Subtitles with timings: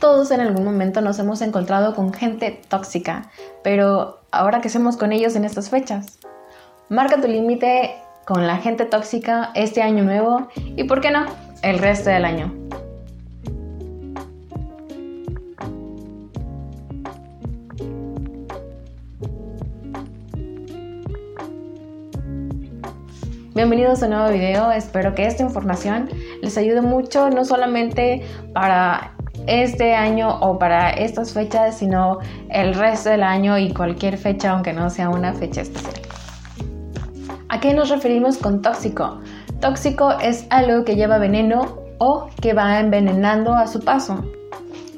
[0.00, 3.30] Todos en algún momento nos hemos encontrado con gente tóxica,
[3.62, 6.18] pero ahora qué hacemos con ellos en estas fechas?
[6.88, 7.94] Marca tu límite
[8.26, 11.26] con la gente tóxica este año nuevo y, ¿por qué no?,
[11.62, 12.54] el resto del año.
[23.54, 26.08] Bienvenidos a un nuevo video, espero que esta información
[26.40, 28.24] les ayude mucho, no solamente
[28.54, 29.12] para
[29.46, 34.72] este año o para estas fechas, sino el resto del año y cualquier fecha, aunque
[34.72, 36.00] no sea una fecha especial.
[37.48, 39.20] ¿A qué nos referimos con tóxico?
[39.60, 44.24] Tóxico es algo que lleva veneno o que va envenenando a su paso.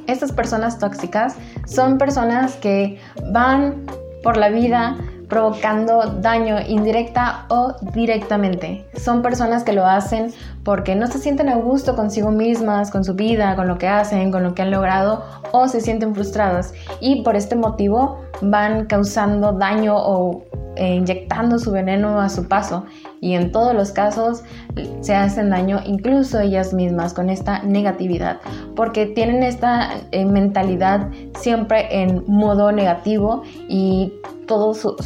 [0.06, 1.36] Estas personas tóxicas
[1.66, 3.00] son personas que
[3.32, 3.86] van
[4.22, 4.96] por la vida
[5.32, 8.84] provocando daño indirecta o directamente.
[9.02, 10.30] Son personas que lo hacen
[10.62, 14.30] porque no se sienten a gusto consigo mismas, con su vida, con lo que hacen,
[14.30, 19.52] con lo que han logrado o se sienten frustradas y por este motivo van causando
[19.52, 20.44] daño o
[20.76, 22.84] eh, inyectando su veneno a su paso
[23.22, 24.42] y en todos los casos
[25.00, 28.40] se hacen daño incluso ellas mismas con esta negatividad
[28.74, 34.12] porque tienen esta eh, mentalidad siempre en modo negativo y
[34.46, 34.96] todo su,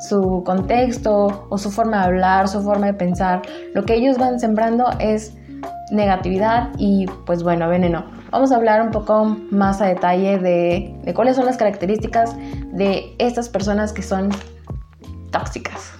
[0.00, 3.42] su, contexto o su forma de hablar, su forma de pensar,
[3.72, 5.32] lo que ellos van sembrando es
[5.90, 8.04] negatividad y pues bueno, veneno.
[8.30, 12.36] Vamos a hablar un poco más a detalle de, de cuáles son las características
[12.72, 14.28] de estas personas que son
[15.30, 15.97] tóxicas.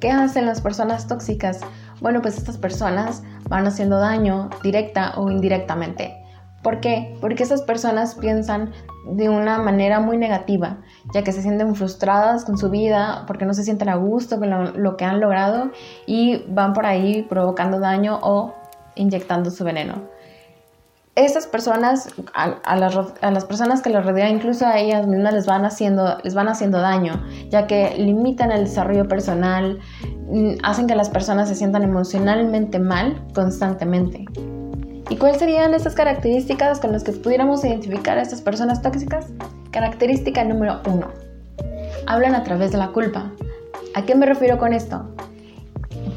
[0.00, 1.60] ¿Qué hacen las personas tóxicas?
[2.00, 6.22] Bueno, pues estas personas van haciendo daño directa o indirectamente.
[6.62, 7.16] ¿Por qué?
[7.20, 8.72] Porque esas personas piensan
[9.08, 10.78] de una manera muy negativa,
[11.14, 14.82] ya que se sienten frustradas con su vida, porque no se sienten a gusto con
[14.82, 15.70] lo, que han logrado
[16.06, 18.54] y van por ahí provocando daño o
[18.96, 20.02] inyectando su veneno.
[21.16, 26.18] Estas personas, a, las, personas que los rodean, incluso a ellas mismas les van, haciendo,
[26.22, 29.78] les van haciendo daño, ya que limitan el desarrollo personal,
[30.30, 34.26] mm, hacen que las personas se sientan emocionalmente mal constantemente.
[35.08, 39.28] ¿Y cuáles serían estas características con las que pudiéramos identificar a estas personas tóxicas?
[39.70, 41.08] Característica número uno.
[42.06, 43.32] Hablan a través de la culpa.
[43.94, 45.14] ¿A qué me refiero con esto?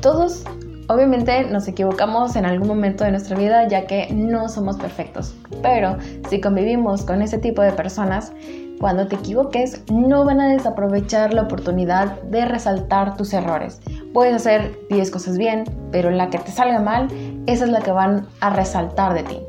[0.02, 0.44] Todos
[0.90, 5.98] Obviamente nos equivocamos en algún momento de nuestra vida ya que no somos perfectos, pero
[6.32, 8.34] si convivimos con ese tipo de personas,
[8.80, 13.80] cuando te equivoques no van a desaprovechar la oportunidad de resaltar tus errores.
[14.16, 17.08] Puedes hacer 10 cosas bien, pero la que te salga mal,
[17.46, 19.40] esa es la que van a resaltar de ti.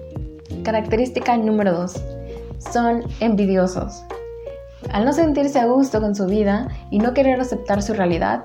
[0.62, 2.05] Característica número 2.
[2.71, 4.05] Son envidiosos.
[4.93, 8.43] Al no sentirse a gusto con su vida y no querer aceptar su realidad,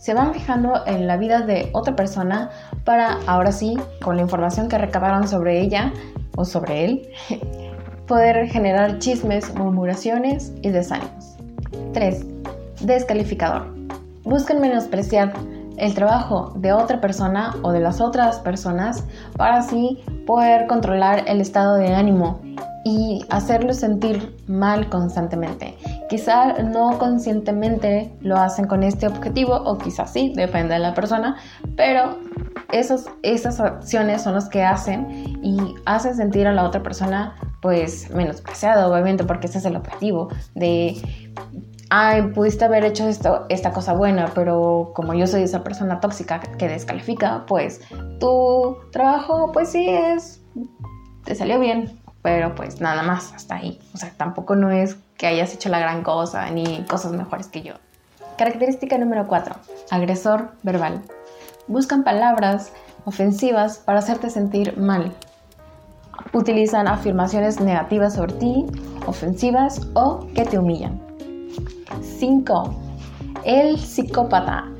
[0.00, 2.50] se van fijando en la vida de otra persona
[2.84, 5.92] para ahora sí, con la información que recabaron sobre ella
[6.36, 7.08] o sobre él,
[8.08, 11.36] poder generar chismes, murmuraciones y desánimos.
[11.92, 12.24] 3.
[12.80, 13.74] Descalificador.
[14.24, 15.34] Buscan menospreciar
[15.76, 19.04] el trabajo de otra persona o de las otras personas
[19.36, 22.40] para así poder controlar el estado de ánimo
[22.84, 25.76] y hacerlo sentir mal constantemente.
[26.10, 31.36] Quizá no conscientemente lo hacen con este objetivo o quizás sí, depende de la persona,
[31.76, 32.18] pero
[32.72, 38.10] esos, esas acciones son las que hacen y hacen sentir a la otra persona pues
[38.10, 41.00] menospreciado, obviamente, porque ese es el objetivo de,
[41.90, 46.40] ay, pudiste haber hecho esto, esta cosa buena, pero como yo soy esa persona tóxica
[46.40, 47.82] que descalifica, pues
[48.18, 50.42] tu trabajo pues sí es,
[51.24, 53.78] te salió bien, pero pues nada más, hasta ahí.
[53.94, 57.60] O sea, tampoco no es que hayas hecho la gran cosa ni cosas mejores que
[57.60, 57.74] yo.
[58.38, 59.54] Característica número 4.
[59.90, 61.02] Agresor verbal.
[61.68, 62.72] Buscan palabras
[63.04, 65.12] ofensivas para hacerte sentir mal.
[66.32, 68.64] Utilizan afirmaciones negativas sobre ti,
[69.06, 70.98] ofensivas o que te humillan.
[72.00, 72.74] 5.
[73.44, 74.70] El psicópata.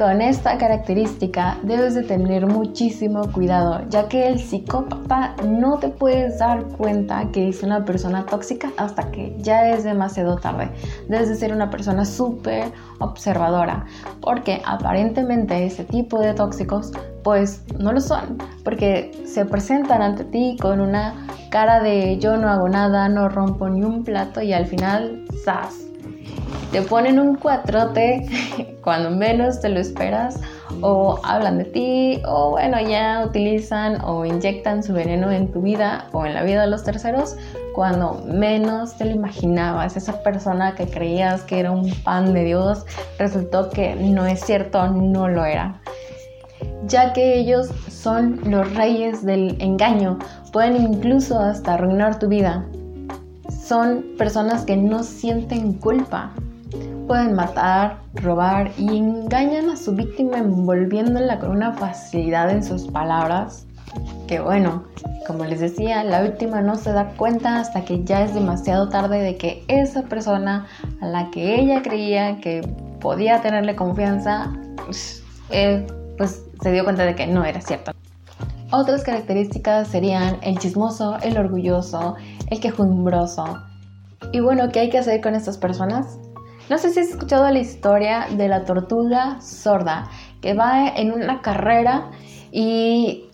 [0.00, 6.38] Con esta característica debes de tener muchísimo cuidado, ya que el psicópata no te puedes
[6.38, 10.70] dar cuenta que es una persona tóxica hasta que ya es demasiado tarde.
[11.06, 13.84] Debes de ser una persona súper observadora,
[14.22, 16.92] porque aparentemente ese tipo de tóxicos
[17.22, 22.48] pues no lo son, porque se presentan ante ti con una cara de yo no
[22.48, 25.89] hago nada, no rompo ni un plato y al final, ¡zas!
[26.72, 28.26] Te ponen un cuatrote
[28.84, 30.40] cuando menos te lo esperas
[30.82, 36.06] o hablan de ti o bueno ya utilizan o inyectan su veneno en tu vida
[36.12, 37.36] o en la vida de los terceros
[37.72, 39.96] cuando menos te lo imaginabas.
[39.96, 42.84] Esa persona que creías que era un pan de Dios
[43.18, 45.80] resultó que no es cierto, no lo era.
[46.86, 50.18] ya que ellos son los reyes del engaño,
[50.52, 52.66] pueden incluso hasta arruinar tu vida.
[53.48, 56.32] Son personas que no sienten culpa,
[57.10, 63.66] pueden matar, robar y engañan a su víctima envolviéndola con una facilidad en sus palabras
[64.28, 64.84] que bueno,
[65.26, 69.20] como les decía, la víctima no se da cuenta hasta que ya es demasiado tarde
[69.22, 70.68] de que esa persona
[71.00, 72.60] a la que ella creía que
[73.00, 74.52] podía tenerle confianza,
[74.86, 75.84] pues, eh,
[76.16, 77.90] pues se dio cuenta de que no era cierto.
[78.70, 82.14] Otras características serían el chismoso, el orgulloso,
[82.50, 83.58] el quejumbroso.
[84.30, 86.20] Y bueno, ¿qué hay que hacer con estas personas?
[86.70, 90.08] No sé si has escuchado la historia de la tortuga sorda,
[90.40, 92.12] que va en una carrera
[92.52, 93.28] y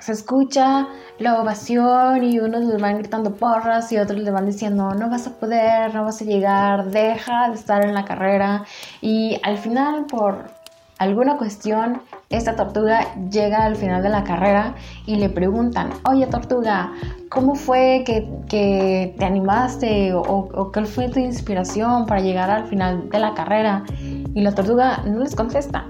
[0.00, 0.88] se escucha
[1.20, 5.28] la ovación y unos le van gritando porras y otros le van diciendo no vas
[5.28, 8.64] a poder, no vas a llegar, deja de estar en la carrera
[9.00, 10.50] y al final por
[10.98, 16.92] alguna cuestión esta tortuga llega al final de la carrera y le preguntan, oye tortuga,
[17.28, 23.10] ¿cómo fue que, te animaste o, o qué fue tu inspiración para llegar al final
[23.10, 23.84] de la carrera?
[24.32, 25.86] Y la tortuga no les contesta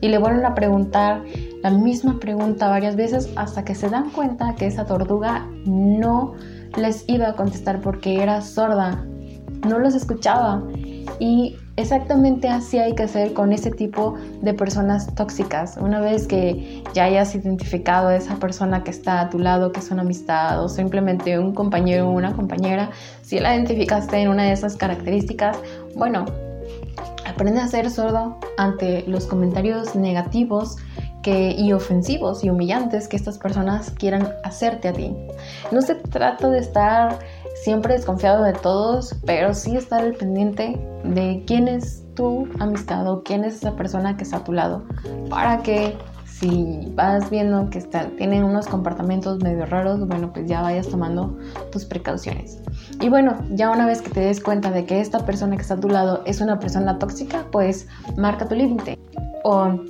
[0.00, 1.22] y le vuelven a preguntar
[1.62, 6.34] la misma pregunta varias veces hasta que se dan cuenta que esa tortuga no
[6.76, 9.04] les iba a contestar porque era sorda,
[9.66, 10.62] no los escuchaba.
[11.20, 15.78] Y exactamente así hay que hacer con ese tipo de personas tóxicas.
[15.80, 19.78] Una vez que ya hayas identificado a esa persona que está a tu lado, que
[19.78, 22.90] es una amistad o simplemente un compañero o una compañera,
[23.22, 25.56] si la identificaste en una de esas características,
[25.94, 26.26] bueno,
[27.24, 30.78] aprende a ser sordo ante los comentarios negativos
[31.28, 35.14] y ofensivos y humillantes que estas personas quieran hacerte a ti.
[35.72, 37.18] No se trata de estar
[37.62, 43.22] siempre desconfiado de todos, pero sí estar al pendiente de quién es tu amistad o
[43.22, 44.84] quién es esa persona que está a tu lado,
[45.28, 50.62] para que si vas viendo que está, tienen unos comportamientos medio raros, bueno, pues ya
[50.62, 51.36] vayas tomando
[51.72, 52.58] tus precauciones.
[53.00, 55.74] Y bueno, ya una vez que te des cuenta de que esta persona que está
[55.74, 58.98] a tu lado es una persona tóxica, pues marca tu límite.
[59.44, 59.80] O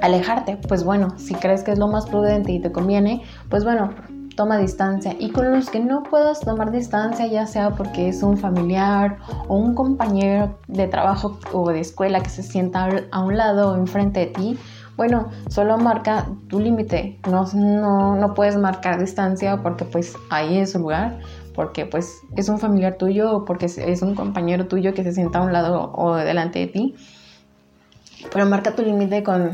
[0.00, 3.90] alejarte, pues bueno, si crees que es lo más prudente y te conviene, pues bueno,
[4.36, 5.14] toma distancia.
[5.18, 9.18] Y con los que no puedas tomar distancia, ya sea porque es un familiar
[9.48, 13.76] o un compañero de trabajo o de escuela que se sienta a un lado o
[13.76, 14.58] enfrente de ti,
[14.96, 17.18] bueno, solo marca tu límite.
[17.28, 21.18] No, no, no puedes marcar distancia porque pues ahí es su lugar,
[21.54, 25.40] porque pues es un familiar tuyo o porque es un compañero tuyo que se sienta
[25.40, 26.94] a un lado o delante de ti.
[28.32, 29.52] Pero marca tu límite con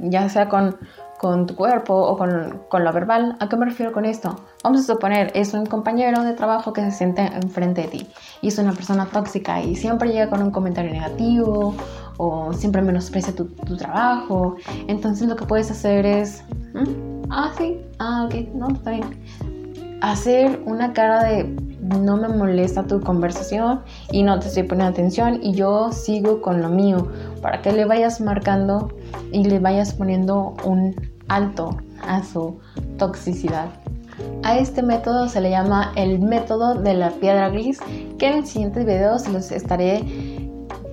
[0.00, 0.76] ya sea con,
[1.18, 3.36] con tu cuerpo o con, con, lo verbal.
[3.40, 4.36] ¿A qué me refiero con esto?
[4.62, 8.06] Vamos a suponer, es un compañero de trabajo que se siente enfrente de ti
[8.42, 11.74] y es una persona tóxica y siempre llega con un comentario negativo
[12.18, 14.56] o siempre menosprecia tu, tu trabajo.
[14.86, 16.44] Entonces lo que puedes hacer es,
[16.74, 17.30] ¿Mm?
[17.30, 19.20] ah, sí, ah, ok, no, está bien.
[20.02, 25.40] Hacer una cara de no me molesta tu conversación y no te estoy poniendo atención
[25.42, 27.08] y yo sigo con lo mío
[27.42, 28.90] para que le vayas marcando
[29.32, 30.94] y le vayas poniendo un
[31.28, 32.58] alto a su
[32.98, 33.68] toxicidad.
[34.42, 37.78] A este método se le llama el método de la piedra gris
[38.18, 40.04] que en el siguiente video se los estaré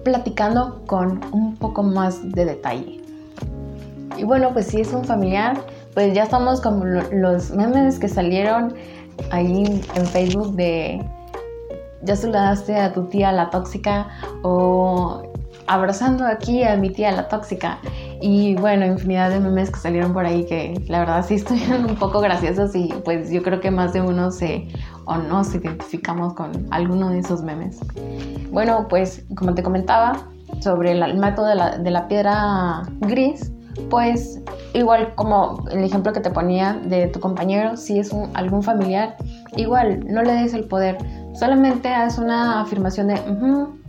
[0.03, 3.01] platicando con un poco más de detalle.
[4.17, 5.59] Y bueno, pues si es un familiar,
[5.93, 8.73] pues ya estamos como los memes que salieron
[9.31, 11.04] ahí en Facebook de
[12.03, 14.08] ya saludaste a tu tía la tóxica
[14.41, 15.24] o
[15.67, 17.79] abrazando aquí a mi tía la tóxica.
[18.22, 21.96] Y bueno, infinidad de memes que salieron por ahí que la verdad sí estuvieron un
[21.96, 24.67] poco graciosos y pues yo creo que más de uno se
[25.05, 27.79] o no se identificamos con alguno de esos memes.
[28.51, 30.27] Bueno, pues como te comentaba
[30.62, 33.51] sobre el método de la, de la piedra gris,
[33.89, 34.39] pues
[34.74, 39.15] igual como el ejemplo que te ponía de tu compañero, si es algún familiar,
[39.56, 40.98] igual no le des el poder,
[41.34, 43.15] solamente haz una afirmación de,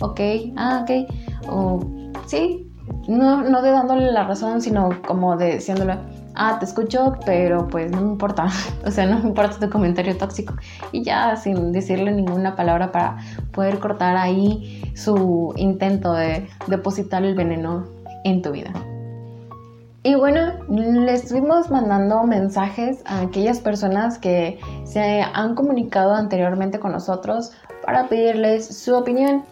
[0.00, 0.20] ok,
[0.56, 1.80] ah, ok, o
[2.26, 2.70] sí,
[3.08, 5.96] no, no de dándole la razón, sino como de diciéndole,
[6.34, 8.48] ah, te escucho, pero pues no me importa,
[8.86, 10.54] o sea, no me importa tu comentario tóxico,
[10.92, 13.16] y ya sin decirle ninguna palabra para
[13.52, 17.86] poder cortar ahí su intento de depositar el veneno
[18.24, 18.72] en tu vida.
[20.06, 26.92] Y bueno, le estuvimos mandando mensajes a aquellas personas que se han comunicado anteriormente con
[26.92, 29.44] nosotros para pedirles su opinión.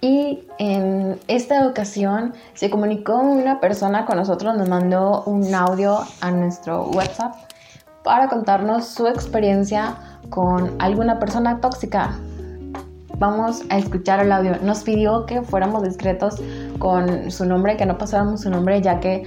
[0.00, 6.30] Y en esta ocasión se comunicó una persona con nosotros, nos mandó un audio a
[6.30, 7.34] nuestro WhatsApp
[8.02, 9.94] para contarnos su experiencia
[10.30, 12.18] con alguna persona tóxica.
[13.18, 14.56] Vamos a escuchar el audio.
[14.62, 16.42] Nos pidió que fuéramos discretos
[16.78, 19.24] con su nombre, que no pasáramos su nombre, ya que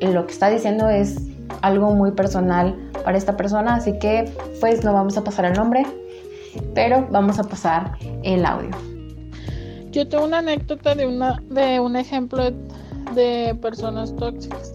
[0.00, 1.20] lo que está diciendo es
[1.62, 5.84] algo muy personal para esta persona, así que pues no vamos a pasar el nombre,
[6.74, 8.70] pero vamos a pasar el audio.
[9.90, 12.50] Yo tengo una anécdota de, una, de un ejemplo
[13.14, 14.74] de, personas tóxicas.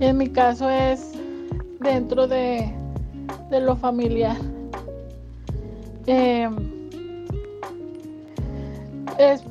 [0.00, 1.12] En mi caso es
[1.80, 2.72] dentro de,
[3.50, 4.36] de lo familiar.
[6.06, 6.56] Em,
[9.18, 9.42] es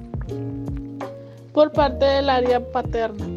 [1.54, 3.33] por parte del área paterna.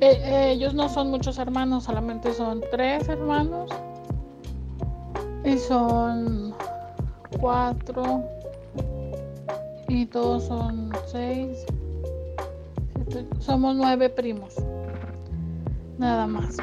[0.00, 3.70] E, ellos no son muchos hermanos, solamente son tres hermanos.
[5.44, 6.54] Y son
[7.38, 8.24] cuatro.
[9.88, 11.64] Y todos son seis.
[13.40, 14.54] somos nueve primos.
[15.98, 16.56] Nada más.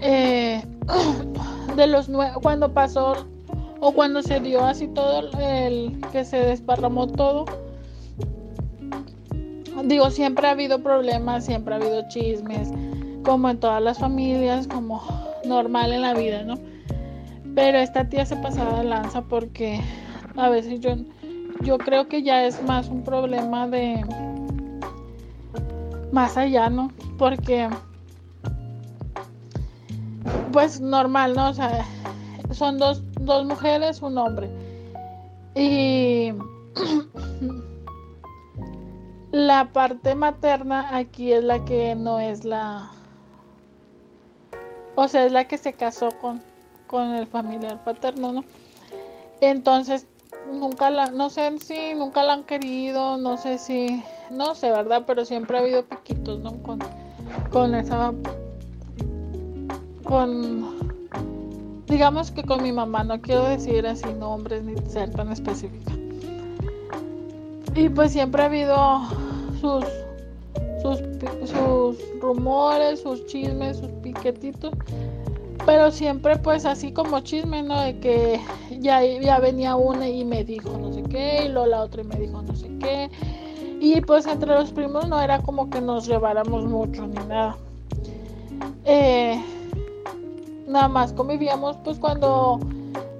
[0.00, 0.62] Eh,
[1.76, 3.26] de los nueve, cuando pasó
[3.80, 7.44] o cuando se dio así todo el que se desparramó todo
[9.84, 12.70] digo siempre ha habido problemas siempre ha habido chismes
[13.24, 15.02] como en todas las familias como
[15.44, 16.58] normal en la vida no
[17.54, 19.80] pero esta tía se pasaba de lanza porque
[20.36, 20.96] a veces yo
[21.62, 24.04] yo creo que ya es más un problema de
[26.12, 27.68] más allá no porque
[30.52, 31.84] pues normal no o sea
[32.52, 34.48] son dos dos mujeres, un hombre.
[35.54, 36.32] Y
[39.32, 42.90] la parte materna aquí es la que no es la...
[44.94, 46.42] O sea, es la que se casó con,
[46.86, 48.44] con el familiar paterno, ¿no?
[49.40, 50.06] Entonces,
[50.52, 55.04] nunca la, no sé si nunca la han querido, no sé si, no sé, ¿verdad?
[55.06, 56.60] Pero siempre ha habido piquitos, ¿no?
[56.62, 56.80] Con,
[57.52, 58.12] con esa,
[60.02, 60.78] con
[61.86, 65.92] digamos que con mi mamá, no quiero decir así nombres ni ser tan específica.
[67.78, 69.02] Y pues siempre ha habido
[69.60, 69.84] sus,
[70.82, 70.98] sus,
[71.48, 74.72] sus rumores, sus chismes, sus piquetitos.
[75.64, 77.80] Pero siempre pues así como chisme, ¿no?
[77.80, 78.40] De que
[78.80, 82.04] ya, ya venía una y me dijo no sé qué, y luego la otra y
[82.04, 83.10] me dijo no sé qué.
[83.80, 87.56] Y pues entre los primos no era como que nos lleváramos mucho ni nada.
[88.86, 89.40] Eh,
[90.66, 92.58] nada más convivíamos pues cuando,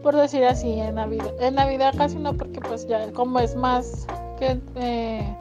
[0.02, 1.32] por decir así, en Navidad.
[1.40, 4.06] En Navidad casi no, porque pues ya como es más
[4.38, 5.36] que, eh,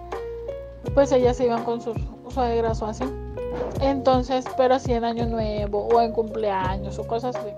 [0.94, 1.98] pues ellas se iban con sus
[2.30, 3.04] suegras o así.
[3.82, 7.50] Entonces, pero así en Año Nuevo o en cumpleaños o cosas así.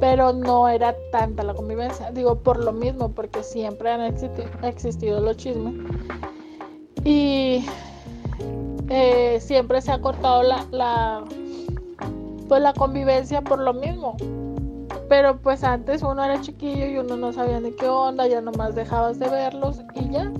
[0.00, 2.10] Pero no era tanta la convivencia.
[2.10, 4.02] Digo, por lo mismo, porque siempre han
[4.62, 5.74] existido, los chismes.
[7.04, 7.64] Y
[8.88, 11.24] eh, siempre se ha cortado la
[12.52, 14.14] pues la convivencia por lo mismo.
[15.12, 18.74] Pero pues antes uno era chiquillo y uno no sabía ni qué onda, ya nomás
[18.74, 20.32] dejabas de verlos y ya.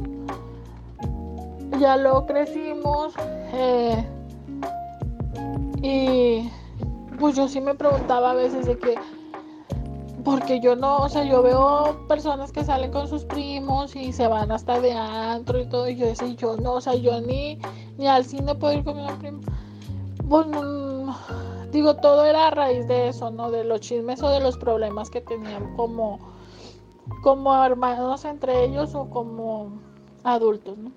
[1.78, 3.12] Ya lo crecimos.
[3.52, 4.02] Eh,
[5.82, 6.50] y
[7.20, 8.94] pues yo sí me preguntaba a veces de que,
[10.24, 14.26] porque yo no, o sea, yo veo personas que salen con sus primos y se
[14.26, 17.58] van hasta de antro y todo, y yo decía, yo no, o sea, yo ni,
[17.98, 19.40] ni al cine puedo ir con mi primo.
[20.30, 20.46] Pues,
[21.72, 23.50] digo, todo era a raíz de eso, ¿no?
[23.50, 26.18] De los chismes o de los problemas que tenían como,
[27.22, 29.72] como hermanos entre ellos o como
[30.22, 30.92] adultos, ¿no?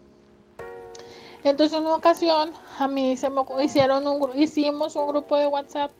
[1.43, 5.91] Entonces en una ocasión a mí se me hicieron un hicimos un grupo de WhatsApp.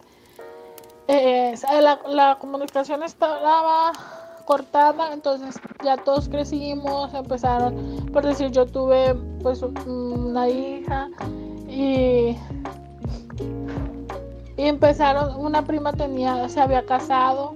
[1.08, 1.54] Eh,
[2.08, 3.92] la, comunicación estaba
[4.46, 9.14] cortada, entonces ya todos crecimos, empezaron, por decir, yo tuve
[9.44, 11.10] pues una hija
[11.68, 12.36] y
[14.58, 17.56] y empezaron, una prima tenía, se había casado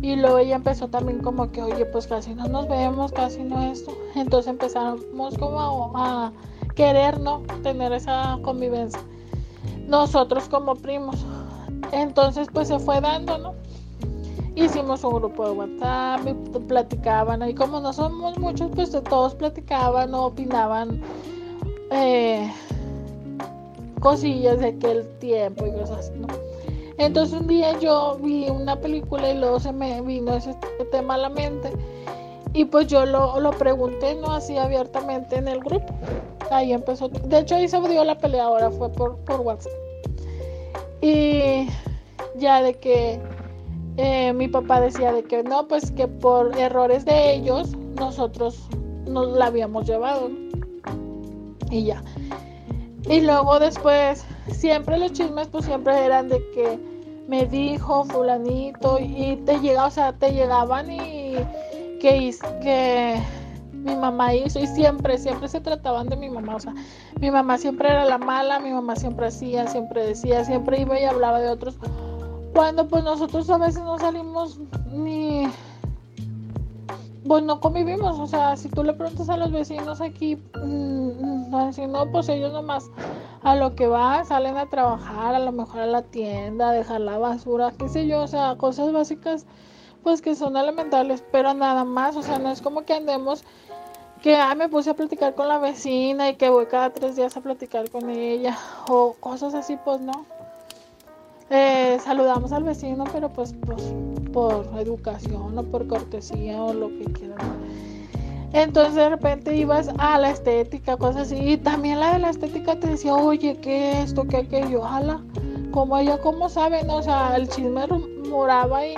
[0.00, 3.60] y luego ella empezó también como que, oye, pues casi no nos vemos, casi no
[3.62, 3.92] esto.
[4.14, 6.32] Entonces empezamos como a,
[6.76, 7.42] querer, ¿no?
[7.64, 9.00] Tener esa convivencia.
[9.88, 11.16] Nosotros como primos.
[11.90, 13.54] Entonces pues se fue dando, ¿no?
[14.54, 17.48] Hicimos un grupo de WhatsApp y platicaban.
[17.48, 21.00] Y como no somos muchos, pues todos platicaban, opinaban.
[21.90, 22.48] Eh,
[24.00, 26.28] cosillas de aquel tiempo y cosas así, ¿no?
[26.98, 30.54] Entonces un día yo vi una película y luego se me vino ese
[30.90, 31.72] tema a la mente
[32.52, 34.32] y pues yo lo, lo pregunté, ¿no?
[34.32, 35.94] Así abiertamente en el grupo.
[36.50, 39.72] Ahí empezó, de hecho ahí se dio la pelea, ahora fue por, por WhatsApp.
[41.00, 41.68] Y
[42.36, 43.20] ya de que
[43.96, 48.58] eh, mi papá decía de que no, pues que por errores de ellos nosotros
[49.06, 50.30] nos la habíamos llevado.
[51.70, 52.02] Y ya.
[53.06, 56.78] Y luego después, siempre los chismes pues siempre eran de que
[57.28, 61.34] me dijo fulanito y te llega, o sea, te llegaban y
[62.00, 63.20] que, que
[63.72, 66.56] mi mamá hizo y siempre, siempre se trataban de mi mamá.
[66.56, 66.74] O sea,
[67.20, 71.04] mi mamá siempre era la mala, mi mamá siempre hacía, siempre decía, siempre iba y
[71.04, 71.76] hablaba de otros.
[72.54, 74.58] Cuando pues nosotros a veces no salimos
[74.90, 75.48] ni...
[77.28, 82.10] Pues no convivimos, o sea, si tú le preguntas a los vecinos aquí, mmm, no,
[82.10, 82.90] pues ellos nomás
[83.42, 87.02] a lo que van, salen a trabajar, a lo mejor a la tienda, a dejar
[87.02, 89.44] la basura, qué sé yo, o sea, cosas básicas
[90.02, 93.44] pues que son elementales, pero nada más, o sea, no es como que andemos
[94.22, 97.36] que ah, me puse a platicar con la vecina y que voy cada tres días
[97.36, 98.56] a platicar con ella
[98.88, 100.37] o cosas así, pues no.
[101.50, 103.94] Eh, saludamos al vecino, pero pues, pues
[104.32, 107.38] por educación o por cortesía o lo que quieran.
[108.52, 111.36] Entonces de repente ibas a la estética, cosas así.
[111.36, 114.24] Y también la de la estética te decía, oye, ¿qué esto?
[114.26, 114.80] ¿Qué aquello?
[114.80, 115.22] Ojalá.
[115.70, 116.88] Como ella, ¿cómo saben?
[116.90, 117.86] O sea, el chisme
[118.28, 118.94] moraba y,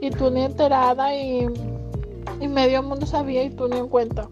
[0.00, 1.46] y tú ni enterada y,
[2.40, 4.28] y medio mundo sabía y tú ni en cuenta.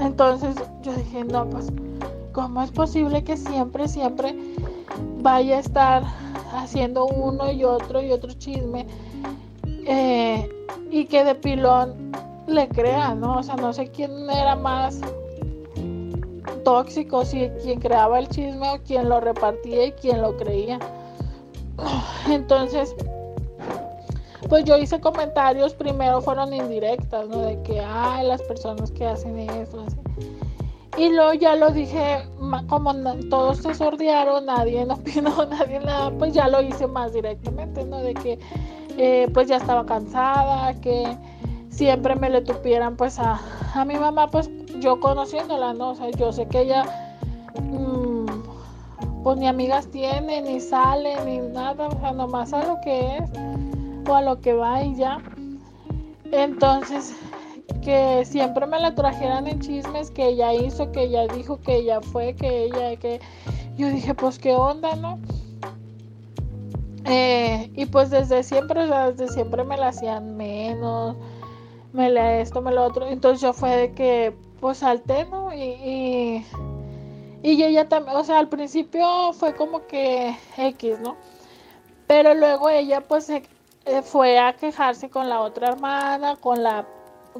[0.00, 1.72] Entonces yo dije, no, pues,
[2.32, 4.36] ¿cómo es posible que siempre, siempre
[5.26, 6.04] vaya a estar
[6.52, 8.86] haciendo uno y otro y otro chisme?
[9.84, 10.48] Eh,
[10.88, 12.12] y que de pilón
[12.46, 13.38] le crea, ¿no?
[13.38, 15.00] O sea, no sé quién era más
[16.64, 20.78] tóxico, si quien creaba el chisme o quien lo repartía y quien lo creía.
[22.30, 22.94] Entonces,
[24.48, 27.40] pues yo hice comentarios, primero fueron indirectas, ¿no?
[27.40, 29.96] De que, ay, las personas que hacen eso, así.
[30.96, 32.26] Y luego ya lo dije,
[32.68, 32.94] como
[33.28, 37.98] todos se sordearon, nadie opinó, nadie nada, pues ya lo hice más directamente, ¿no?
[37.98, 38.38] De que,
[38.96, 41.16] eh, pues ya estaba cansada, que
[41.68, 43.40] siempre me le tupieran, pues a,
[43.74, 44.50] a mi mamá, pues
[44.80, 45.90] yo conociéndola, ¿no?
[45.90, 46.84] O sea, yo sé que ella,
[47.60, 48.26] mmm,
[49.22, 53.30] pues ni amigas tiene, ni sale, ni nada, o sea, nomás a lo que es
[54.14, 55.18] a lo que va y ya.
[56.32, 57.14] Entonces,
[57.82, 62.00] que siempre me la trajeran en chismes que ella hizo, que ella dijo, que ella
[62.00, 63.20] fue, que ella, que
[63.76, 65.18] yo dije, pues qué onda, ¿no?
[67.04, 71.16] Eh, y pues desde siempre, desde siempre me la hacían menos,
[71.92, 73.06] me la esto, me lo otro.
[73.06, 75.54] Entonces yo fue de que, pues salté, ¿no?
[75.54, 76.44] Y,
[77.42, 81.16] y, ella también, o sea, al principio fue como que X, ¿no?
[82.08, 83.42] Pero luego ella pues eh,
[84.02, 86.86] fue a quejarse con la otra hermana, con la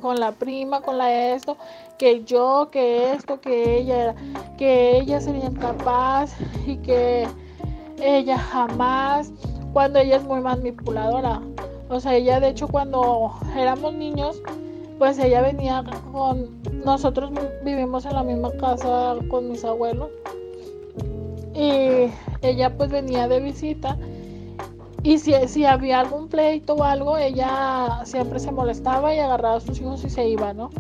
[0.01, 1.57] con la prima, con la esto,
[1.99, 4.15] que yo, que esto, que ella,
[4.59, 6.35] que ella sería incapaz
[6.67, 7.27] y que
[8.01, 9.33] ella jamás,
[9.73, 11.41] cuando ella es muy manipuladora.
[11.89, 14.43] O sea, ella de hecho cuando éramos niños,
[14.99, 17.31] pues ella venía con nosotros
[17.65, 20.09] vivimos en la misma casa con mis abuelos
[21.55, 22.11] y
[22.43, 23.99] ella pues venía de visita
[25.07, 29.61] y si, si había algún pleito o algo, ella siempre se molestaba y agarraba a
[29.61, 30.71] sus hijos y se iba, ¿no?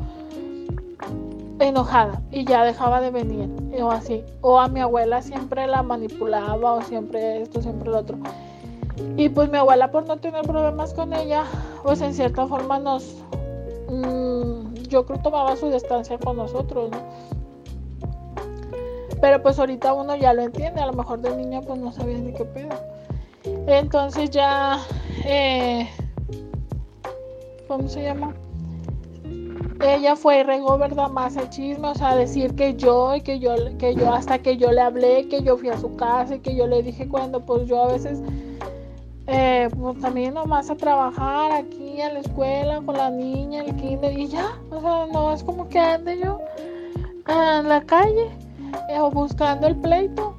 [1.60, 3.48] Enojada y ya dejaba de venir
[3.80, 4.24] o así.
[4.40, 8.18] O a mi abuela siempre la manipulaba o siempre esto, siempre lo otro.
[9.16, 11.44] Y pues mi abuela por no tener problemas con ella,
[11.84, 13.04] pues en cierta forma nos,
[13.88, 16.98] mmm, yo creo tomaba su distancia con nosotros, ¿no?
[19.20, 22.18] Pero pues ahorita uno ya lo entiende, a lo mejor de niña pues no sabía
[22.18, 22.74] ni qué pedo.
[23.66, 24.78] Entonces ya,
[25.24, 25.88] eh,
[27.66, 28.32] ¿cómo se llama?
[29.84, 31.10] Ella fue y regó, ¿verdad?
[31.10, 34.56] Más el chisme, o sea, decir que yo y que yo, que yo, hasta que
[34.56, 37.44] yo le hablé, que yo fui a su casa y que yo le dije cuando,
[37.44, 38.22] pues yo a veces,
[39.26, 44.16] eh, pues también nomás a trabajar aquí a la escuela con la niña, el kinder
[44.16, 46.40] y ya, o sea, no es como que ande yo
[47.28, 48.30] en la calle
[48.88, 50.36] eh, o buscando el pleito.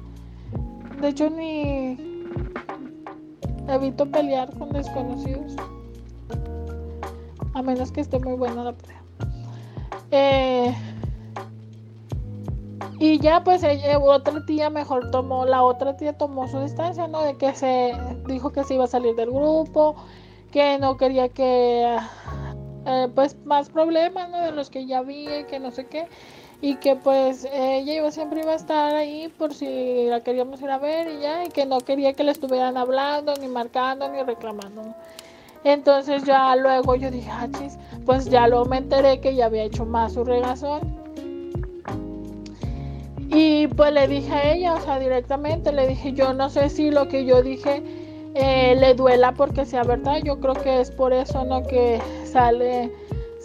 [1.00, 2.07] De hecho, ni
[3.68, 5.54] Evito pelear con desconocidos.
[7.54, 9.02] A menos que esté muy buena la pelea.
[10.10, 10.74] Eh,
[12.98, 17.22] y ya pues ella, otra tía mejor tomó, la otra tía tomó su distancia, ¿no?
[17.22, 17.92] De que se
[18.26, 19.96] dijo que se iba a salir del grupo,
[20.50, 21.96] que no quería que,
[22.86, 24.40] eh, pues más problemas, ¿no?
[24.40, 26.08] De los que ya vi, que no sé qué
[26.60, 30.70] y que pues ella iba, siempre iba a estar ahí por si la queríamos ir
[30.70, 34.22] a ver y ya, y que no quería que le estuvieran hablando, ni marcando, ni
[34.22, 34.94] reclamando.
[35.64, 39.64] Entonces ya luego yo dije, ah, chis, pues ya luego me enteré que ya había
[39.64, 40.80] hecho más su regazón.
[43.30, 46.90] Y pues le dije a ella, o sea, directamente, le dije, yo no sé si
[46.90, 47.82] lo que yo dije
[48.34, 51.62] eh, le duela porque sea verdad, yo creo que es por eso, ¿no?
[51.62, 52.90] Que sale,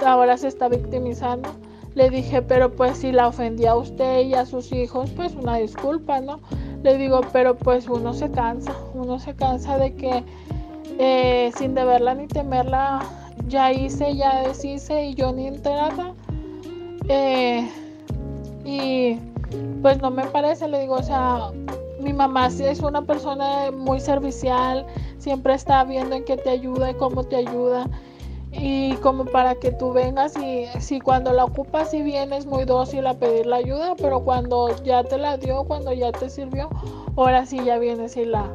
[0.03, 1.49] ahora se está victimizando.
[1.95, 5.57] Le dije, pero pues si la ofendía a usted y a sus hijos, pues una
[5.57, 6.39] disculpa, ¿no?
[6.81, 10.23] Le digo, pero pues uno se cansa, uno se cansa de que
[10.97, 13.01] eh, sin deberla ni temerla
[13.47, 16.13] ya hice, ya deshice y yo ni enterada.
[17.07, 17.69] Eh,
[18.65, 19.17] y
[19.81, 21.51] pues no me parece, le digo, o sea,
[21.99, 24.85] mi mamá es una persona muy servicial,
[25.17, 27.87] siempre está viendo en qué te ayuda y cómo te ayuda.
[28.55, 33.07] Y como para que tú vengas y si cuando la ocupas y vienes muy dócil
[33.07, 36.69] a pedir la ayuda, pero cuando ya te la dio, cuando ya te sirvió,
[37.17, 38.45] ahora sí ya vienes y la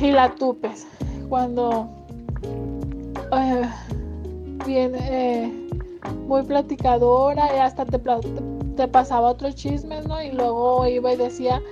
[0.00, 0.86] y la tupes.
[1.28, 1.88] Cuando
[3.32, 3.68] eh,
[4.66, 5.52] viene eh,
[6.26, 7.98] muy platicadora y hasta te,
[8.76, 10.22] te pasaba otros chismes, ¿no?
[10.22, 11.62] Y luego iba y decía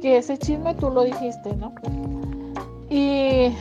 [0.00, 1.72] que ese chisme tú lo dijiste, ¿no?
[2.88, 3.52] Y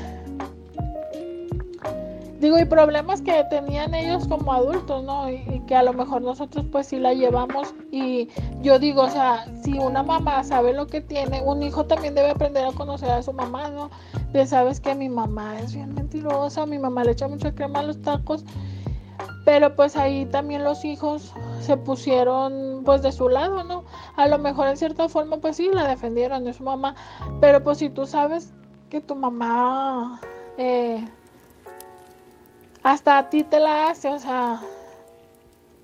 [2.46, 5.30] digo, y problemas que tenían ellos como adultos, ¿no?
[5.32, 8.30] Y, que a lo mejor nosotros pues sí la llevamos y
[8.62, 12.30] yo digo, o sea, si una mamá sabe lo que tiene, un hijo también debe
[12.30, 13.90] aprender a conocer a su mamá, ¿no?
[14.32, 17.84] De sabes que mi mamá es bien mentirosa, mi mamá le echa mucha crema a
[17.84, 18.46] los tacos,
[19.44, 23.86] pero pues ahí también los hijos se pusieron pues de su lado, ¿no?
[24.18, 26.94] A lo mejor en cierta forma pues sí la defendieron de su mamá,
[27.42, 28.54] pero pues si tú sabes
[28.92, 30.22] que tu mamá
[30.60, 31.04] eh,
[32.86, 34.62] hasta a ti te la hace, o sea,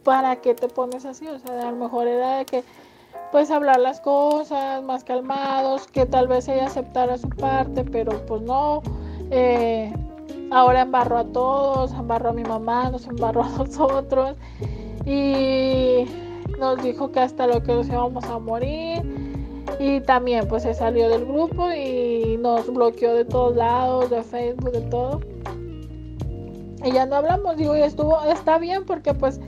[0.06, 1.28] ¿para qué te pones así?
[1.28, 2.64] O sea, a lo mejor era de que
[3.34, 8.42] pues hablar las cosas más calmados, que tal vez ella aceptara su parte, pero pues
[8.42, 8.82] no.
[9.32, 9.92] Eh,
[10.52, 14.36] Ahora embarró a todos, embarró a mi mamá, nos embarró a nosotros
[15.06, 16.04] y
[16.60, 19.02] nos dijo que hasta lo que nos íbamos a morir.
[19.80, 24.72] Y también pues se salió del grupo y nos bloqueó de todos lados, de Facebook,
[24.72, 25.22] de todo.
[26.84, 29.40] Y ya no hablamos, digo, y estuvo, está bien porque pues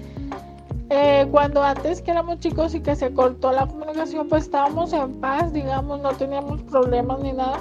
[0.90, 5.20] eh, cuando antes que éramos chicos y que se cortó la comunicación, pues estábamos en
[5.20, 7.60] paz, digamos, no teníamos problemas ni nada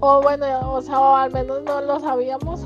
[0.00, 2.60] o bueno, o sea, al menos no lo sabíamos,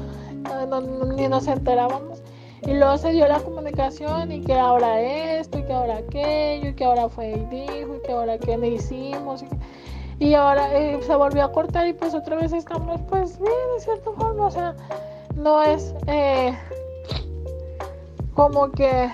[1.16, 2.22] ni nos enterábamos.
[2.62, 6.74] Y luego se dio la comunicación y que ahora esto, y que ahora aquello, y
[6.74, 9.44] que ahora fue y dijo, y que ahora qué le hicimos.
[10.18, 13.81] Y, ahora eh, se volvió a cortar y pues otra vez estamos pues bien, de
[13.83, 14.74] cierta forma, o sea,
[15.40, 16.57] no es eh,
[18.35, 19.11] como que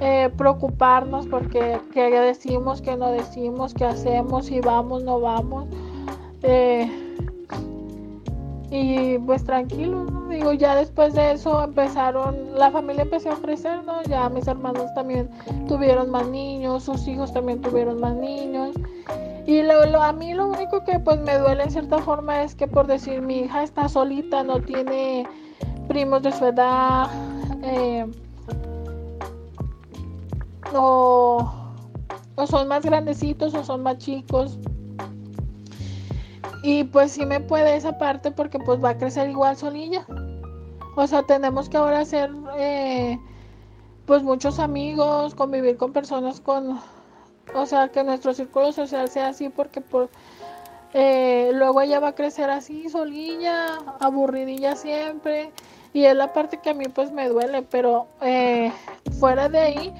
[0.00, 5.66] eh, preocuparnos porque qué decimos, qué no decimos, qué hacemos, si vamos, no vamos.
[6.42, 6.90] Eh,
[8.70, 10.28] y pues tranquilo, ¿no?
[10.28, 14.02] Digo, ya después de eso empezaron, la familia empezó a crecer, ¿no?
[14.04, 15.28] Ya mis hermanos también
[15.66, 18.70] tuvieron más niños, sus hijos también tuvieron más niños.
[19.46, 22.68] Y lo, a mí lo único que pues me duele en cierta forma es que
[22.68, 25.26] por decir mi hija está solita, no tiene
[25.88, 27.08] primos de su edad,
[27.62, 28.06] eh,
[30.72, 31.50] o
[32.46, 34.58] son más grandecitos o son más chicos,
[36.62, 40.06] y pues sí me puede esa parte porque pues va a crecer igual solilla.
[40.96, 43.18] O sea, tenemos que ahora hacer eh,
[44.06, 46.78] pues muchos amigos, convivir con personas con...
[47.54, 50.08] O sea, que nuestro círculo social sea así porque por...
[50.92, 55.52] Eh, luego ella va a crecer así, solilla, aburridilla siempre.
[55.92, 58.72] Y es la parte que a mí pues me duele, pero eh,
[59.18, 59.94] fuera de ahí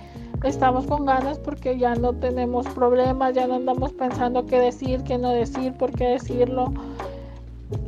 [0.44, 5.18] estamos con ganas porque ya no tenemos problemas, ya no andamos pensando qué decir, qué
[5.18, 6.72] no decir, por qué decirlo.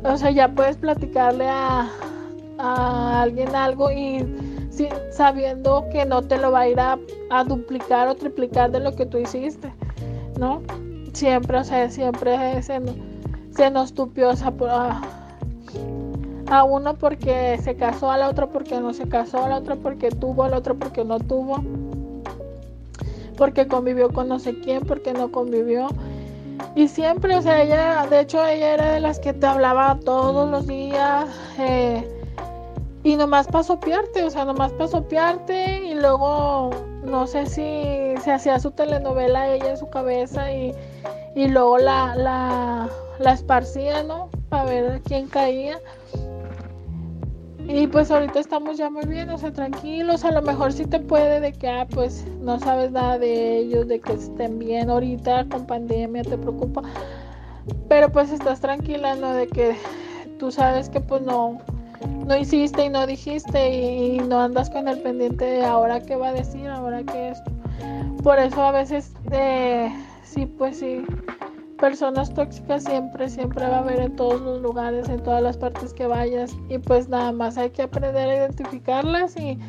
[0.03, 1.89] O sea, ya puedes platicarle a,
[2.59, 4.23] alguien algo y
[5.11, 6.97] sabiendo que no te lo va a ir a,
[7.45, 9.73] duplicar o triplicar de lo que tú hiciste,
[10.39, 10.61] ¿no?
[11.13, 12.81] Siempre, o sea, siempre se,
[13.51, 15.01] se nos tupió a,
[16.49, 19.75] a uno porque se casó, a la otra porque no se casó, a la otra
[19.75, 21.63] porque tuvo, a la otra porque no tuvo
[23.37, 25.87] porque convivió con no sé quién, porque no convivió.
[26.75, 30.49] Y siempre, o sea, ella, de hecho, ella era de las que te hablaba todos
[30.49, 31.27] los días.
[31.59, 32.07] Eh,
[33.03, 36.69] y nomás pasó piarte, o sea, nomás pasó piarte y luego
[37.03, 40.73] no sé si se hacía su telenovela ella en su cabeza y,
[41.35, 42.89] y luego la, la,
[43.19, 44.29] la esparcía, ¿no?
[44.49, 45.79] Para ver quién caía.
[47.67, 50.25] Y pues ahorita estamos ya muy bien, o sea, tranquilos.
[50.25, 53.87] A lo mejor sí te puede de que, ah, pues no sabes nada de ellos,
[53.87, 56.81] de que estén bien ahorita con pandemia, te preocupa.
[57.87, 59.33] Pero pues estás tranquila, ¿no?
[59.33, 59.77] De que
[60.39, 61.59] tú sabes que pues no,
[62.25, 66.29] no hiciste y no dijiste y, no andas con el pendiente de ahora qué va
[66.29, 67.51] a decir, ahora qué esto.
[68.23, 69.91] Por eso a veces, eh,
[70.23, 71.05] sí, pues sí
[71.83, 75.93] personas tóxicas siempre, siempre va a haber en todos los lugares, en todas las partes
[75.93, 76.55] que vayas.
[76.69, 79.59] Y pues nada más hay que aprender a identificarlas y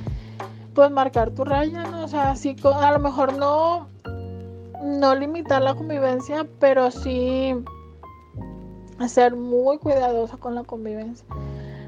[0.74, 2.04] pues marcar tu raya, ¿no?
[2.04, 3.88] O sea, así a lo mejor no,
[4.80, 7.52] no limitar la convivencia, pero sí
[9.08, 11.26] ser muy cuidadosa con la convivencia.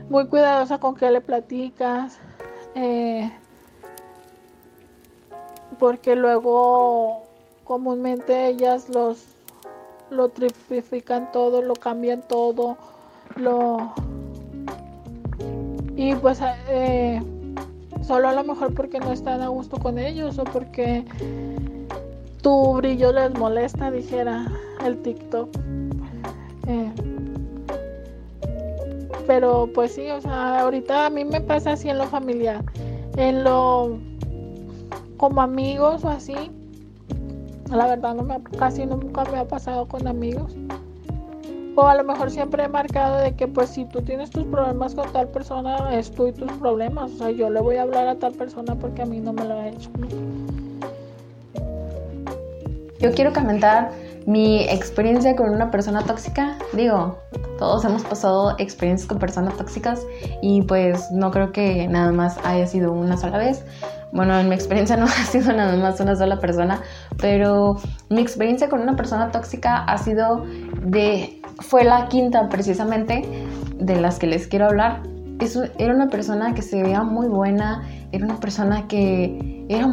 [0.08, 2.18] Muy cuidadosa con qué le platicas.
[2.74, 3.30] Eh,
[5.78, 7.22] porque luego
[7.64, 9.24] comúnmente ellas los
[10.10, 12.76] lo tripifican todo, lo cambian todo,
[13.34, 13.92] lo
[15.96, 17.20] y pues eh,
[18.02, 21.04] solo a lo mejor porque no están a gusto con ellos o porque
[22.42, 24.46] tu brillo les molesta, dijera
[24.84, 25.48] el TikTok.
[26.68, 26.92] Eh,
[29.26, 32.64] pero pues sí, o sea, ahorita a mí me pasa así en lo familiar.
[33.16, 33.98] En lo
[35.16, 36.34] como amigos o así,
[37.70, 40.54] la verdad no me casi nunca me ha pasado con amigos.
[41.74, 44.94] O a lo mejor siempre he marcado de que pues si tú tienes tus problemas
[44.94, 47.12] con tal persona, es tú y tus problemas.
[47.12, 49.44] O sea, yo le voy a hablar a tal persona porque a mí no me
[49.44, 49.90] lo ha hecho.
[52.98, 53.90] Yo quiero comentar
[54.24, 56.56] mi experiencia con una persona tóxica.
[56.72, 57.18] Digo,
[57.58, 60.06] todos hemos pasado experiencias con personas tóxicas
[60.42, 63.64] y pues no creo que nada más haya sido una sola vez.
[64.12, 66.82] Bueno, en mi experiencia no ha sido nada más una sola persona,
[67.18, 67.76] pero
[68.08, 70.44] mi experiencia con una persona tóxica ha sido
[70.82, 71.40] de...
[71.60, 73.46] fue la quinta precisamente
[73.78, 75.02] de las que les quiero hablar.
[75.40, 79.88] Es, era una persona que se veía muy buena, era una persona que era,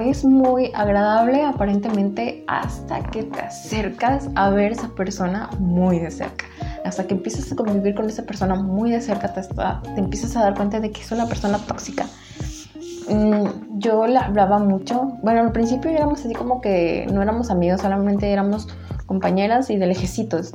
[0.00, 6.44] es muy agradable aparentemente hasta que te acercas a ver esa persona muy de cerca.
[6.84, 10.42] Hasta que empiezas a convivir con esa persona muy de cerca, te, te empiezas a
[10.42, 12.06] dar cuenta de que es una persona tóxica
[13.08, 15.18] Mm, yo le hablaba mucho.
[15.22, 18.68] Bueno, al principio éramos así como que no éramos amigos, solamente éramos
[19.06, 20.52] compañeras y de lejecitos.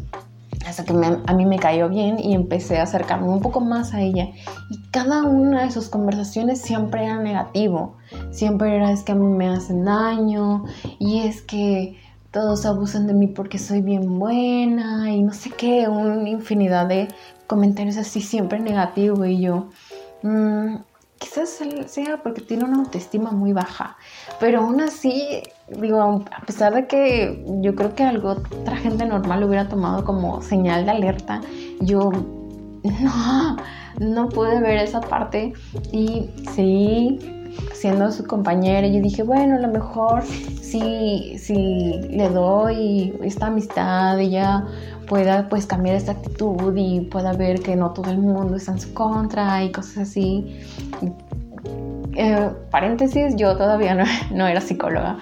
[0.66, 4.02] Hasta que a mí me cayó bien y empecé a acercarme un poco más a
[4.02, 4.30] ella.
[4.70, 7.96] Y cada una de sus conversaciones siempre era negativo.
[8.32, 10.66] Siempre era es que a mí me hacen daño
[11.00, 11.98] y es que
[12.32, 17.08] todos abusan de mí porque soy bien buena y no sé qué, una infinidad de
[17.48, 19.70] comentarios así siempre negativos y yo,
[20.24, 20.76] mm,
[21.18, 23.98] quizás sea porque tiene una autoestima muy baja,
[24.40, 29.40] pero aún así, digo, a pesar de que yo creo que algo otra gente normal
[29.40, 31.42] lo hubiera tomado como señal de alerta,
[31.80, 32.12] yo
[32.84, 33.58] no,
[34.00, 35.54] no pude ver esa parte
[35.92, 37.37] y seguí
[37.74, 38.88] siendo su compañera.
[38.88, 44.66] Y yo dije, bueno, a lo mejor si, si le doy esta amistad, ella
[45.08, 48.80] pueda pues cambiar esta actitud y pueda ver que no todo el mundo está en
[48.80, 50.60] su contra y cosas así.
[52.16, 53.96] Eh, paréntesis, yo todavía
[54.32, 55.18] no, era psicóloga.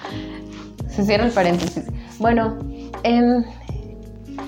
[0.88, 1.86] Se cierra el paréntesis.
[2.20, 2.58] Bueno,
[3.04, 3.46] en,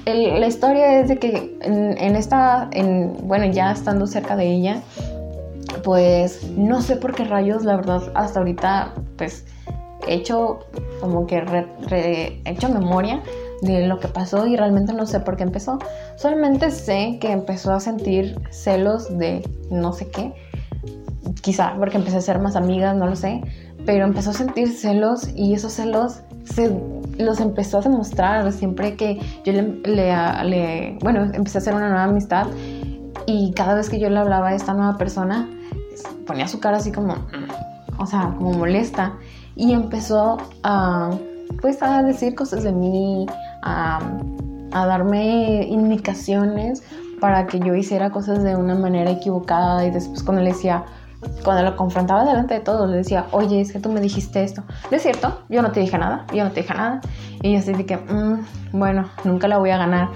[0.05, 4.81] la historia es de que en, esta, en, bueno, ya estando cerca de ella,
[5.83, 9.45] pues no sé por qué rayos, la verdad, hasta ahorita, pues
[10.07, 10.59] he hecho
[11.01, 11.37] como que
[11.91, 13.21] he hecho memoria
[13.61, 15.79] de lo que pasó y realmente no sé por qué empezó.
[16.15, 20.33] Solamente sé que empezó a sentir celos de no sé qué.
[21.41, 23.41] Quizá porque empecé a ser más amigas, no lo sé.
[23.85, 26.71] Pero empezó a sentir celos y esos celos se
[27.17, 32.03] los empezó a demostrar siempre que yo le, le, bueno, empecé a hacer una nueva
[32.03, 32.47] amistad
[33.25, 35.49] y cada vez que yo le hablaba a esta nueva persona,
[36.25, 39.13] ponía su cara así como, mm", o sea, como molesta
[39.55, 41.11] y empezó a,
[41.61, 43.25] pues, a decir cosas de mí,
[43.63, 43.99] a,
[44.71, 46.83] darme indicaciones
[47.19, 50.85] para que yo hiciera cosas de una manera equivocada y después cuando le decía,
[51.43, 54.63] cuando lo confrontaba delante de todos, le decía, oye, es que tú me dijiste esto.
[54.91, 55.41] ¿No es cierto?
[55.49, 57.01] Yo no te dije nada, yo no te dije nada.
[57.41, 60.09] Y yo así de que, mm, bueno, nunca la voy a ganar.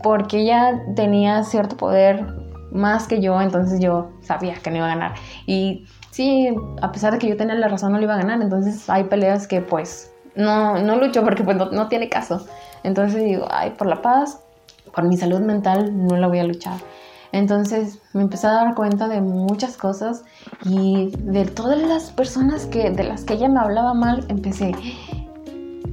[0.00, 2.43] Porque ella tenía cierto poder
[2.74, 5.14] más que yo, entonces yo sabía que no iba a ganar.
[5.46, 8.42] Y sí, a pesar de que yo tenía la razón, no lo iba a ganar.
[8.42, 12.46] Entonces hay peleas que pues no, no lucho porque pues no, no tiene caso.
[12.82, 14.40] Entonces digo, ay, por la paz,
[14.94, 16.78] por mi salud mental, no la voy a luchar.
[17.32, 20.24] Entonces me empecé a dar cuenta de muchas cosas
[20.64, 24.72] y de todas las personas que, de las que ella me hablaba mal, empecé,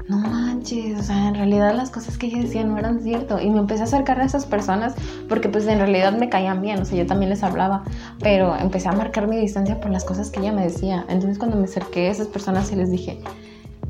[0.08, 0.20] no
[0.62, 3.40] manches, o sea, en realidad las cosas que ella decía no eran cierto.
[3.40, 4.96] Y me empecé a acercar a esas personas
[5.28, 7.84] porque pues en realidad me caían bien, o sea, yo también les hablaba,
[8.20, 11.06] pero empecé a marcar mi distancia por las cosas que ella me decía.
[11.10, 13.20] Entonces cuando me acerqué a esas personas y les dije,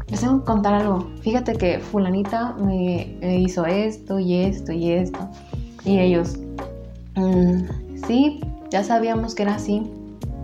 [0.09, 1.09] les tengo contar algo.
[1.21, 5.29] Fíjate que fulanita me, hizo esto y esto y esto.
[5.83, 6.37] Y ellos,
[7.15, 9.83] mm, sí, ya sabíamos que era así,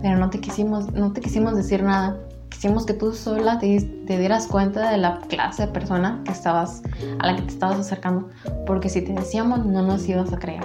[0.02, 2.18] pero no te quisimos, no te quisimos decir nada.
[2.50, 6.82] Quisimos que tú sola te, te, dieras cuenta de la clase de persona que estabas,
[7.20, 8.28] a la que te estabas acercando,
[8.66, 10.64] porque si te decíamos no nos ibas a creer.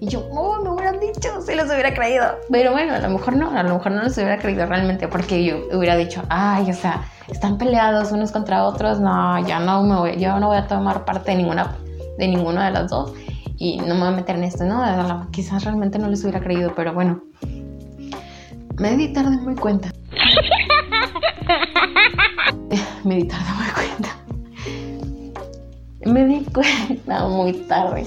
[0.00, 2.24] Y yo, oh, me hubieran dicho, si los hubiera creído.
[2.50, 5.44] Pero bueno, a lo mejor no, a lo mejor no los hubiera creído realmente, porque
[5.44, 9.96] yo hubiera dicho, ay, o sea, están peleados unos contra otros, no, ya no me
[9.96, 11.76] voy, yo no voy a tomar parte de ninguna,
[12.18, 13.12] de ninguno de los dos.
[13.58, 15.28] y no me voy a meter en esto, ¿no?
[15.32, 17.22] Quizás realmente no les hubiera creído, pero bueno.
[18.78, 19.90] Me di tarde muy cuenta.
[23.04, 24.16] me di tarde muy cuenta.
[26.06, 28.06] Me di cuenta muy tarde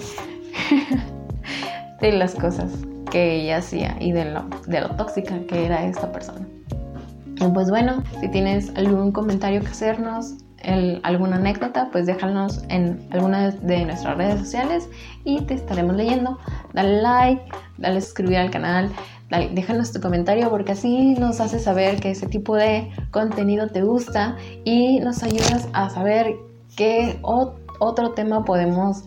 [2.01, 2.71] de las cosas
[3.11, 6.47] que ella hacía y de lo, de lo tóxica que era esta persona.
[7.39, 10.35] Y pues bueno, si tienes algún comentario que hacernos,
[11.03, 14.89] alguna anécdota, pues déjanos en alguna de nuestras redes sociales
[15.25, 16.39] y te estaremos leyendo.
[16.73, 17.43] Dale like,
[17.77, 18.89] dale suscribir al canal,
[19.53, 24.37] déjanos tu comentario porque así nos hace saber que ese tipo de contenido te gusta
[24.63, 26.35] y nos ayudas a saber
[26.75, 29.03] qué otro tema podemos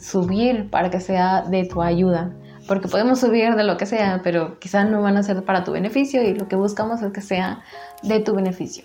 [0.00, 2.32] subir para que sea de tu ayuda.
[2.68, 5.72] Porque podemos subir de lo que sea, pero quizás no van a ser para tu
[5.72, 7.62] beneficio y lo que buscamos es que sea
[8.02, 8.84] de tu beneficio.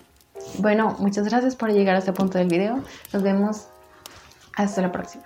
[0.59, 2.79] Bueno, muchas gracias por llegar a este punto del video.
[3.13, 3.67] Nos vemos
[4.55, 5.23] hasta la próxima.